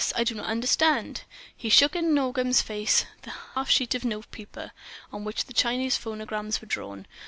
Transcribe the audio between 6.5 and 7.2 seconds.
were drawn.